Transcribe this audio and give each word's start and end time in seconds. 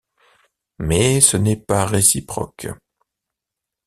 Mais 0.79 1.21
ce 1.21 1.37
n’est 1.37 1.61
pas 1.61 1.85
réciproque. 1.85 2.67